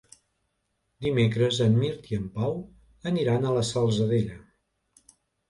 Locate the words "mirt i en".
1.81-2.23